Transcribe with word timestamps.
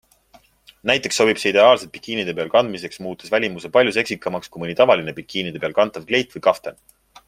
Näiteks 0.91 1.19
sobib 1.21 1.41
see 1.41 1.51
ideaalselt 1.53 1.91
bikiinide 1.97 2.35
peal 2.39 2.49
kandmiseks, 2.55 3.03
muutes 3.09 3.33
välimuse 3.37 3.73
palju 3.77 3.93
seksikamaks 4.01 4.53
kui 4.55 4.65
mõni 4.65 4.77
tavaline 4.83 5.19
bikiinide 5.23 5.67
peal 5.67 5.81
kantav 5.83 6.13
kleit 6.13 6.37
või 6.39 6.49
kaftan. 6.51 6.87